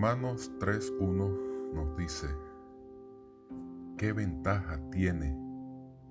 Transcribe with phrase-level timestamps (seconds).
[0.00, 2.28] Romanos 3.1 nos dice,
[3.96, 5.36] ¿qué ventaja tiene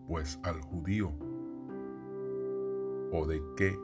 [0.10, 1.14] pues al judío
[3.14, 3.80] o de qué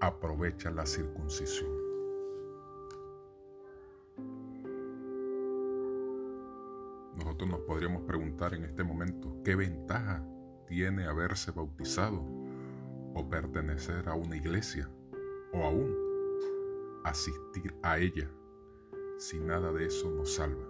[0.00, 1.70] aprovecha la circuncisión?
[7.14, 10.26] Nosotros nos podríamos preguntar en este momento, ¿qué ventaja
[10.66, 12.24] tiene haberse bautizado
[13.14, 14.90] o pertenecer a una iglesia
[15.52, 15.94] o aún
[17.04, 18.28] asistir a ella
[19.22, 20.66] si nada de eso nos salva?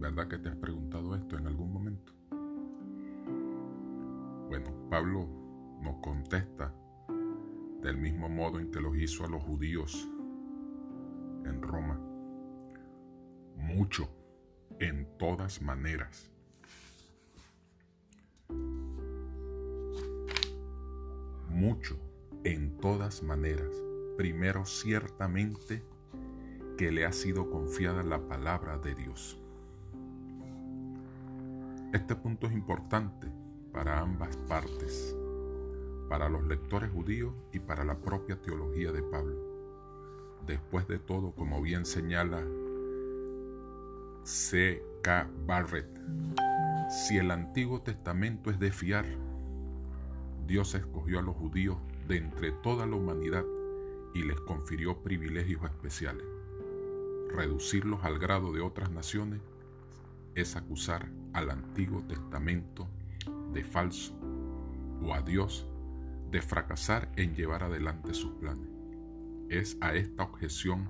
[0.00, 2.12] ¿Verdad que te has preguntado esto en algún momento?
[4.48, 5.28] Bueno, Pablo
[5.80, 6.74] nos contesta
[7.80, 10.08] del mismo modo en que los hizo a los judíos
[11.44, 11.96] en Roma.
[13.54, 14.08] Mucho,
[14.80, 16.28] en todas maneras.
[21.48, 21.96] Mucho,
[22.42, 23.85] en todas maneras.
[24.16, 25.84] Primero, ciertamente
[26.76, 29.38] que le ha sido confiada la palabra de Dios.
[31.92, 33.28] Este punto es importante
[33.72, 35.16] para ambas partes,
[36.08, 39.36] para los lectores judíos y para la propia teología de Pablo.
[40.46, 42.42] Después de todo, como bien señala
[44.24, 44.82] C.
[45.02, 45.28] K.
[45.46, 45.88] Barrett,
[46.88, 49.06] si el Antiguo Testamento es de fiar,
[50.46, 51.78] Dios escogió a los judíos
[52.08, 53.44] de entre toda la humanidad
[54.16, 56.24] y les confirió privilegios especiales.
[57.28, 59.42] Reducirlos al grado de otras naciones
[60.34, 62.88] es acusar al Antiguo Testamento
[63.52, 64.18] de falso
[65.02, 65.68] o a Dios
[66.30, 68.68] de fracasar en llevar adelante sus planes.
[69.50, 70.86] Es a esta objeción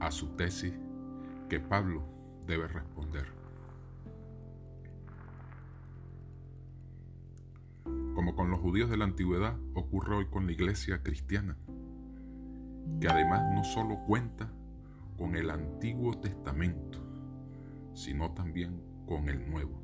[0.00, 0.72] a su tesis
[1.50, 2.04] que Pablo
[2.46, 3.26] debe responder.
[8.14, 11.54] Como con los judíos de la antigüedad, ocurre hoy con la iglesia cristiana,
[13.00, 14.50] que además no solo cuenta
[15.16, 16.98] con el Antiguo Testamento,
[17.94, 19.82] sino también con el Nuevo.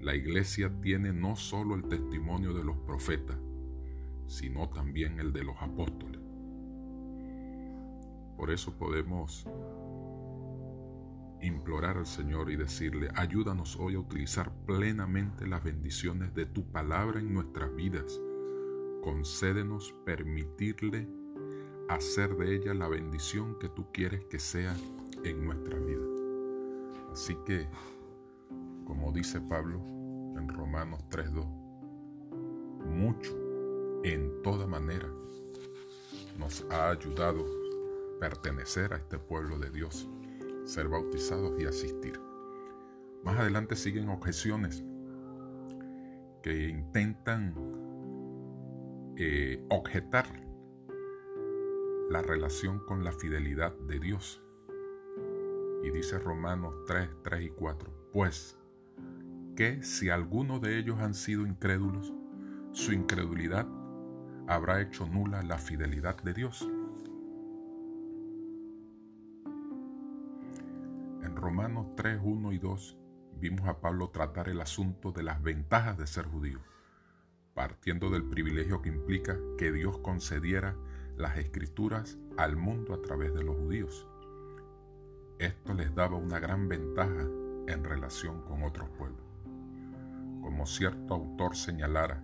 [0.00, 3.36] La iglesia tiene no solo el testimonio de los profetas,
[4.26, 6.20] sino también el de los apóstoles.
[8.36, 9.46] Por eso podemos
[11.42, 17.20] implorar al Señor y decirle, ayúdanos hoy a utilizar plenamente las bendiciones de tu palabra
[17.20, 18.20] en nuestras vidas.
[19.02, 21.08] Concédenos permitirle
[21.90, 24.76] hacer de ella la bendición que tú quieres que sea
[25.24, 26.04] en nuestra vida.
[27.12, 27.66] Así que,
[28.84, 29.80] como dice Pablo
[30.36, 31.46] en Romanos 3.2,
[32.86, 33.36] mucho,
[34.04, 35.08] en toda manera,
[36.38, 37.44] nos ha ayudado
[38.20, 40.08] pertenecer a este pueblo de Dios
[40.64, 42.20] ser bautizados y asistir.
[43.24, 44.84] Más adelante siguen objeciones
[46.42, 47.54] que intentan
[49.16, 50.49] eh, objetar
[52.10, 54.42] la relación con la fidelidad de Dios.
[55.84, 58.58] Y dice Romanos 3, 3 y 4, pues
[59.54, 62.12] que si alguno de ellos han sido incrédulos,
[62.72, 63.68] su incredulidad
[64.48, 66.68] habrá hecho nula la fidelidad de Dios.
[71.36, 72.98] Romanos 3, 1 y 2
[73.38, 76.58] vimos a Pablo tratar el asunto de las ventajas de ser judío,
[77.54, 80.76] partiendo del privilegio que implica que Dios concediera
[81.16, 84.06] las escrituras al mundo a través de los judíos.
[85.38, 87.26] Esto les daba una gran ventaja
[87.66, 89.24] en relación con otros pueblos.
[90.42, 92.22] Como cierto autor señalara,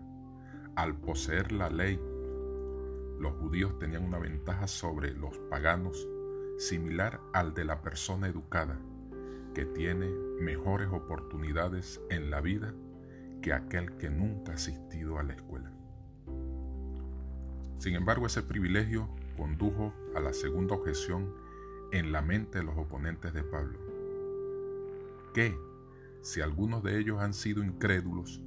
[0.75, 2.01] al poseer la ley,
[3.19, 6.07] los judíos tenían una ventaja sobre los paganos
[6.59, 8.79] similar al de la persona educada
[9.55, 10.11] que tiene
[10.41, 12.75] mejores oportunidades en la vida
[13.41, 15.76] que aquel que nunca ha asistido a la escuela.
[17.79, 21.35] Sin embargo, ese privilegio condujo a la segunda objeción
[21.93, 23.79] en la mente de los oponentes de Pablo,
[25.35, 25.57] que
[26.23, 28.41] si algunos de ellos han sido incrédulos,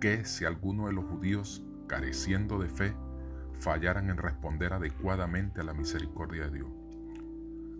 [0.00, 2.94] que si algunos de los judíos, careciendo de fe,
[3.54, 6.70] fallaran en responder adecuadamente a la misericordia de Dios,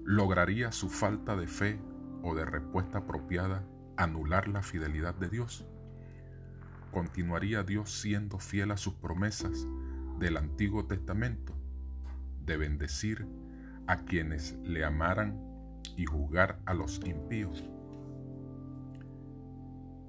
[0.05, 1.81] lograría su falta de fe
[2.23, 3.65] o de respuesta apropiada
[3.97, 5.65] anular la fidelidad de Dios?
[6.91, 9.67] ¿Continuaría Dios siendo fiel a sus promesas
[10.23, 11.53] del Antiguo Testamento
[12.47, 13.27] de bendecir
[13.89, 15.37] a quienes le amaran
[15.97, 17.69] y juzgar a los impíos?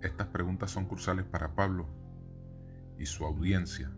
[0.04, 1.88] Estas preguntas son cruciales para Pablo
[3.00, 3.92] y su audiencia,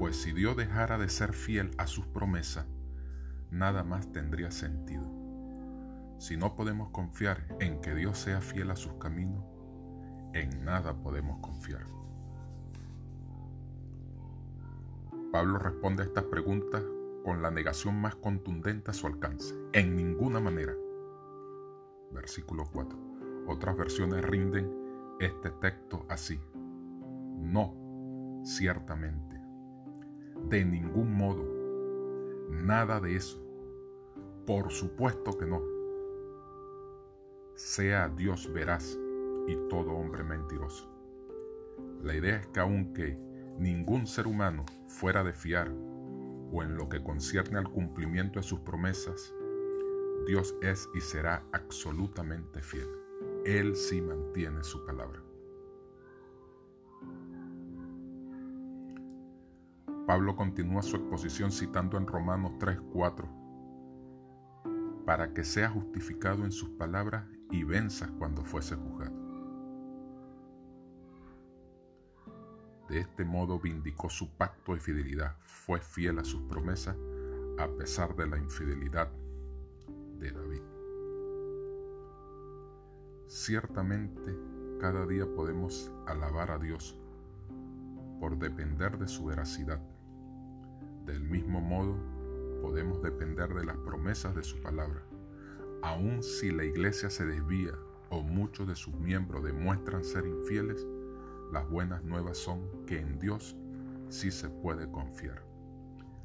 [0.00, 2.66] pues si Dios dejara de ser fiel a sus promesas,
[3.52, 5.08] nada más tendría sentido.
[6.18, 9.44] Si no podemos confiar en que Dios sea fiel a sus caminos,
[10.34, 11.86] en nada podemos confiar.
[15.36, 16.82] Pablo responde a estas preguntas
[17.22, 19.54] con la negación más contundente a su alcance.
[19.74, 20.74] En ninguna manera.
[22.10, 22.98] Versículo 4.
[23.46, 24.72] Otras versiones rinden
[25.20, 26.40] este texto así.
[26.54, 29.38] No, ciertamente.
[30.48, 31.44] De ningún modo.
[32.48, 33.38] Nada de eso.
[34.46, 35.60] Por supuesto que no.
[37.56, 38.98] Sea Dios veraz
[39.46, 40.90] y todo hombre mentiroso.
[42.02, 43.18] La idea es que aunque
[43.58, 45.72] ningún ser humano fuera de fiar
[46.52, 49.34] o en lo que concierne al cumplimiento de sus promesas,
[50.26, 52.88] Dios es y será absolutamente fiel.
[53.44, 55.22] Él sí mantiene su palabra.
[60.06, 63.28] Pablo continúa su exposición citando en Romanos 3:4,
[65.04, 69.15] para que sea justificado en sus palabras y venzas cuando fuese juzgado.
[72.88, 76.96] De este modo vindicó su pacto de fidelidad, fue fiel a sus promesas
[77.58, 79.10] a pesar de la infidelidad
[80.18, 80.62] de David.
[83.26, 84.38] Ciertamente,
[84.80, 86.96] cada día podemos alabar a Dios
[88.20, 89.80] por depender de su veracidad.
[91.06, 91.96] Del mismo modo,
[92.62, 95.02] podemos depender de las promesas de su palabra.
[95.82, 97.72] Aun si la iglesia se desvía
[98.10, 100.86] o muchos de sus miembros demuestran ser infieles,
[101.52, 103.56] las buenas nuevas son que en Dios
[104.08, 105.42] sí se puede confiar.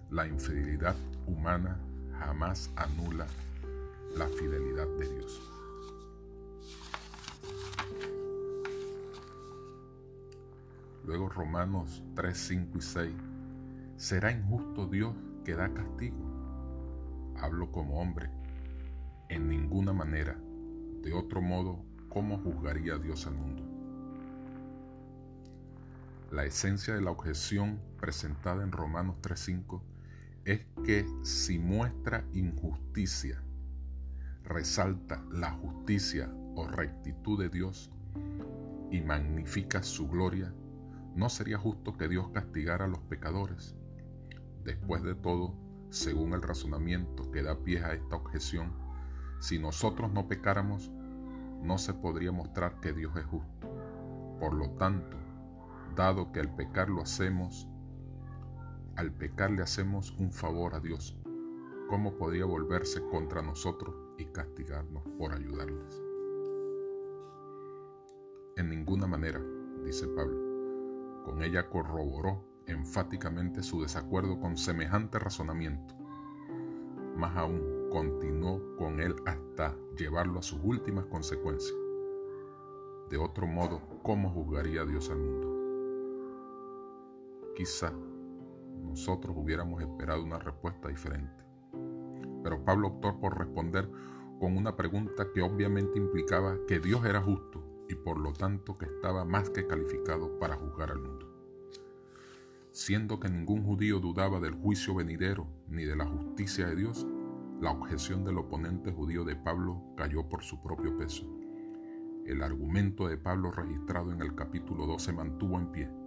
[0.09, 0.95] La infidelidad
[1.27, 1.79] humana
[2.19, 3.27] jamás anula
[4.15, 5.41] la fidelidad de Dios.
[11.05, 13.11] Luego Romanos 3, 5 y 6.
[13.97, 16.17] ¿Será injusto Dios que da castigo?
[17.37, 18.29] Hablo como hombre.
[19.29, 20.37] En ninguna manera.
[21.01, 23.70] De otro modo, ¿cómo juzgaría Dios al mundo?
[26.31, 29.81] La esencia de la objeción presentada en Romanos 3.5
[30.45, 33.43] es que si muestra injusticia,
[34.45, 37.91] resalta la justicia o rectitud de Dios
[38.91, 40.53] y magnifica su gloria,
[41.15, 43.75] no sería justo que Dios castigara a los pecadores.
[44.63, 45.53] Después de todo,
[45.89, 48.71] según el razonamiento que da pie a esta objeción,
[49.41, 50.91] si nosotros no pecáramos,
[51.61, 53.67] no se podría mostrar que Dios es justo.
[54.39, 55.20] Por lo tanto,
[55.95, 57.67] dado que al pecar lo hacemos,
[58.95, 61.17] al pecar le hacemos un favor a Dios,
[61.89, 66.01] ¿cómo podría volverse contra nosotros y castigarnos por ayudarles?
[68.57, 69.41] En ninguna manera,
[69.83, 70.51] dice Pablo.
[71.25, 75.95] Con ella corroboró enfáticamente su desacuerdo con semejante razonamiento.
[77.15, 81.77] Más aún, continuó con él hasta llevarlo a sus últimas consecuencias.
[83.09, 85.50] De otro modo, ¿cómo juzgaría Dios al mundo?
[87.61, 87.93] Quizá
[88.81, 91.45] nosotros hubiéramos esperado una respuesta diferente.
[92.43, 93.87] Pero Pablo optó por responder
[94.39, 98.85] con una pregunta que obviamente implicaba que Dios era justo y por lo tanto que
[98.85, 101.27] estaba más que calificado para juzgar al mundo.
[102.71, 107.05] Siendo que ningún judío dudaba del juicio venidero ni de la justicia de Dios,
[107.59, 111.29] la objeción del oponente judío de Pablo cayó por su propio peso.
[112.25, 116.00] El argumento de Pablo registrado en el capítulo 2 se mantuvo en pie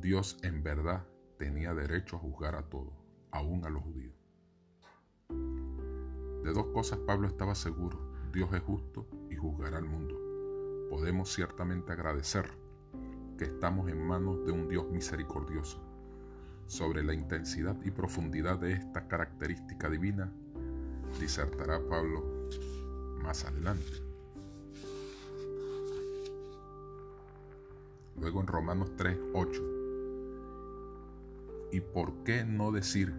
[0.00, 1.06] Dios en verdad
[1.38, 2.92] tenía derecho a juzgar a todos,
[3.30, 4.14] aún a los judíos.
[5.28, 7.98] De dos cosas Pablo estaba seguro,
[8.32, 10.18] Dios es justo y juzgará al mundo.
[10.90, 12.46] Podemos ciertamente agradecer
[13.38, 15.80] que estamos en manos de un Dios misericordioso.
[16.66, 20.32] Sobre la intensidad y profundidad de esta característica divina,
[21.20, 22.48] disertará Pablo
[23.22, 24.02] más adelante.
[28.16, 29.81] Luego en Romanos 3, 8
[31.72, 33.14] ¿Y por qué no decir,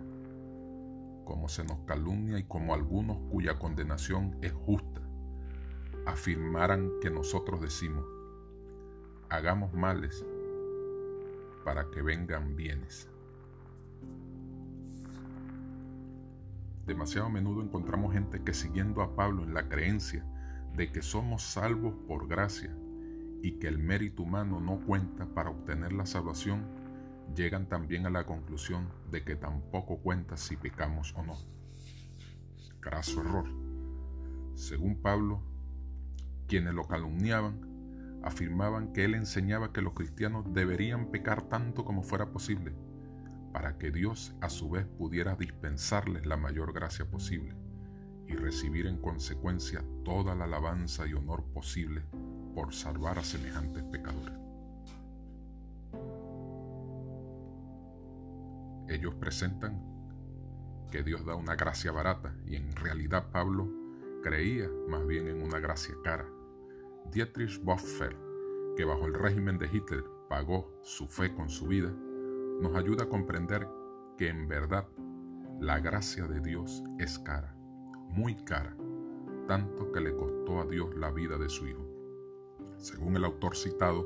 [1.26, 5.02] como se nos calumnia y como algunos cuya condenación es justa,
[6.06, 8.06] afirmaran que nosotros decimos,
[9.30, 10.24] hagamos males
[11.66, 13.10] para que vengan bienes?
[16.86, 20.24] Demasiado a menudo encontramos gente que siguiendo a Pablo en la creencia
[20.76, 22.78] de que somos salvos por gracia
[23.42, 26.83] y que el mérito humano no cuenta para obtener la salvación,
[27.36, 31.38] llegan también a la conclusión de que tampoco cuenta si pecamos o no.
[32.82, 33.46] Graso error.
[34.56, 35.42] Según Pablo,
[36.48, 37.74] quienes lo calumniaban
[38.24, 42.74] afirmaban que él enseñaba que los cristianos deberían pecar tanto como fuera posible,
[43.52, 47.56] para que Dios a su vez pudiera dispensarles la mayor gracia posible
[48.28, 52.02] y recibir en consecuencia toda la alabanza y honor posible
[52.56, 54.43] por salvar a semejantes pecadores.
[58.88, 59.82] Ellos presentan
[60.92, 63.68] que Dios da una gracia barata y en realidad Pablo
[64.22, 66.28] creía más bien en una gracia cara.
[67.12, 68.16] Dietrich Bonhoeffer,
[68.78, 71.92] que bajo el régimen de Hitler pagó su fe con su vida,
[72.62, 73.68] nos ayuda a comprender
[74.18, 74.88] que en verdad
[75.60, 77.56] la gracia de Dios es cara,
[78.10, 78.76] muy cara,
[79.48, 81.88] tanto que le costó a Dios la vida de su Hijo.
[82.78, 84.06] Según el autor citado,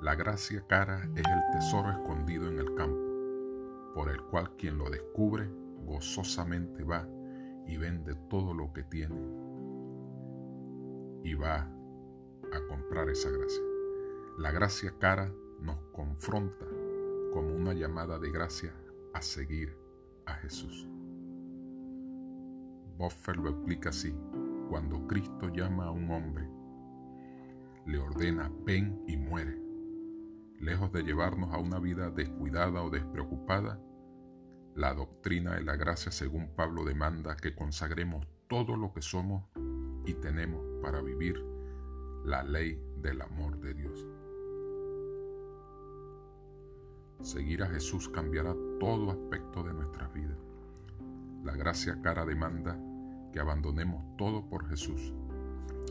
[0.00, 3.09] la gracia cara es el tesoro escondido en el campo,
[4.00, 5.46] por el cual quien lo descubre
[5.84, 7.06] gozosamente va
[7.66, 9.14] y vende todo lo que tiene
[11.22, 11.70] y va
[12.50, 13.62] a comprar esa gracia.
[14.38, 15.30] La gracia cara
[15.60, 16.64] nos confronta
[17.34, 18.72] como una llamada de gracia
[19.12, 19.76] a seguir
[20.24, 20.88] a Jesús.
[22.96, 24.16] Boffer lo explica así.
[24.70, 26.48] Cuando Cristo llama a un hombre,
[27.84, 29.60] le ordena ven y muere.
[30.58, 33.78] Lejos de llevarnos a una vida descuidada o despreocupada,
[34.74, 39.44] la doctrina de la gracia según Pablo demanda que consagremos todo lo que somos
[40.06, 41.44] y tenemos para vivir
[42.24, 44.06] la ley del amor de Dios.
[47.22, 50.38] Seguir a Jesús cambiará todo aspecto de nuestras vidas.
[51.44, 52.78] La gracia cara demanda
[53.32, 55.12] que abandonemos todo por Jesús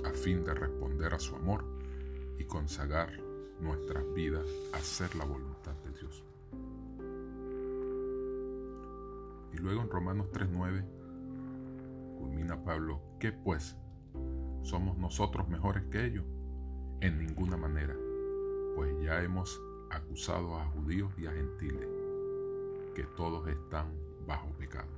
[0.06, 1.66] a fin de responder a su amor
[2.38, 3.12] y consagrar
[3.60, 5.59] nuestras vidas a hacer la voluntad
[9.60, 10.86] Luego en Romanos 3:9
[12.18, 13.78] culmina Pablo, ¿qué pues?
[14.62, 16.26] ¿Somos nosotros mejores que ellos?
[17.02, 17.96] En ninguna manera,
[18.76, 21.88] pues ya hemos acusado a judíos y a gentiles,
[22.96, 23.88] que todos están
[24.26, 24.90] bajo pecado.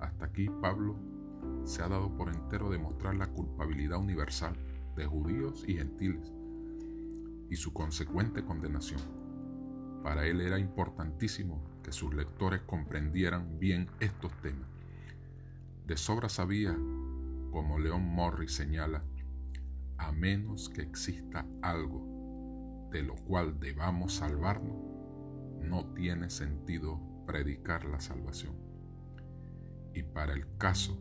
[0.00, 0.96] Hasta aquí Pablo
[1.64, 4.54] se ha dado por entero demostrar la culpabilidad universal
[4.96, 6.32] de judíos y gentiles
[7.48, 9.23] y su consecuente condenación.
[10.04, 14.68] Para él era importantísimo que sus lectores comprendieran bien estos temas.
[15.86, 16.76] De sobra sabía,
[17.50, 19.02] como León Morris señala,
[19.96, 24.76] a menos que exista algo de lo cual debamos salvarnos,
[25.62, 28.54] no tiene sentido predicar la salvación.
[29.94, 31.00] Y para el caso,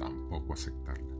[0.00, 1.14] tampoco aceptarla.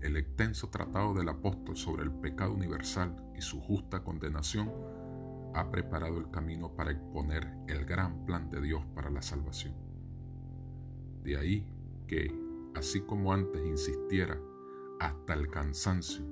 [0.00, 4.70] El extenso tratado del apóstol sobre el pecado universal y su justa condenación
[5.54, 9.74] ha preparado el camino para exponer el gran plan de Dios para la salvación.
[11.22, 11.66] De ahí
[12.06, 12.34] que,
[12.74, 14.38] así como antes insistiera
[15.00, 16.24] hasta el cansancio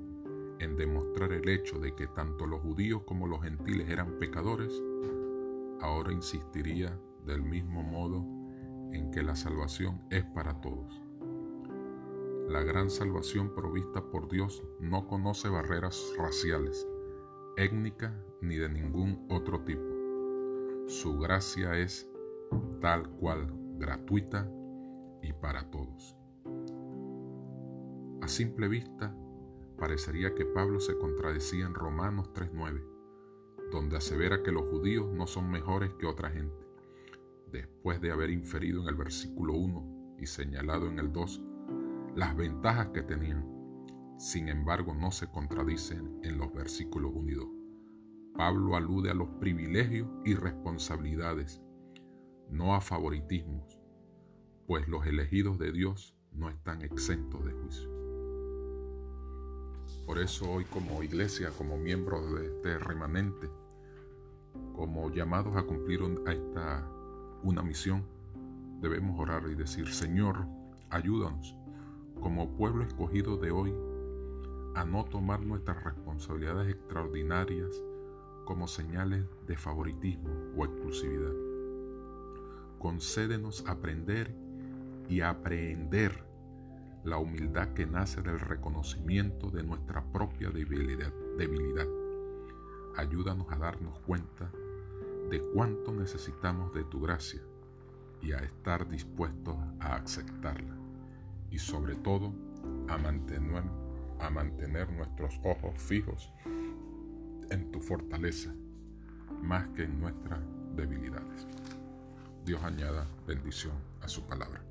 [0.59, 4.73] en demostrar el hecho de que tanto los judíos como los gentiles eran pecadores,
[5.81, 8.25] ahora insistiría del mismo modo
[8.93, 11.01] en que la salvación es para todos.
[12.47, 16.87] La gran salvación provista por Dios no conoce barreras raciales,
[17.57, 19.83] étnicas ni de ningún otro tipo.
[20.87, 22.09] Su gracia es
[22.79, 24.49] tal cual, gratuita
[25.23, 26.15] y para todos.
[28.21, 29.13] A simple vista,
[29.77, 32.83] parecería que Pablo se contradecía en Romanos 3.9,
[33.71, 36.67] donde asevera que los judíos no son mejores que otra gente,
[37.51, 41.43] después de haber inferido en el versículo 1 y señalado en el 2
[42.15, 43.56] las ventajas que tenían.
[44.17, 47.47] Sin embargo, no se contradicen en los versículos 1 y 2.
[48.35, 51.61] Pablo alude a los privilegios y responsabilidades,
[52.49, 53.79] no a favoritismos,
[54.65, 57.89] pues los elegidos de Dios no están exentos de juicio.
[60.07, 63.51] Por eso hoy como iglesia, como miembros de este remanente,
[64.73, 66.87] como llamados a cumplir a esta
[67.43, 68.03] una misión,
[68.81, 70.47] debemos orar y decir, Señor,
[70.89, 71.55] ayúdanos
[72.19, 73.73] como pueblo escogido de hoy
[74.77, 77.81] a no tomar nuestras responsabilidades extraordinarias
[78.45, 81.33] como señales de favoritismo o exclusividad.
[82.77, 84.35] Concédenos aprender
[85.09, 86.23] y aprender
[87.03, 91.11] la humildad que nace del reconocimiento de nuestra propia debilidad.
[91.39, 91.87] debilidad.
[92.97, 94.51] Ayúdanos a darnos cuenta
[95.31, 97.41] de cuánto necesitamos de tu gracia
[98.21, 100.77] y a estar dispuestos a aceptarla.
[101.49, 102.31] Y sobre todo,
[102.87, 103.63] a mantener,
[104.19, 106.31] a mantener nuestros ojos fijos
[107.49, 108.53] en tu fortaleza,
[109.41, 110.39] más que en nuestras
[110.75, 111.47] debilidades.
[112.45, 114.66] Dios añada bendición a su palabra.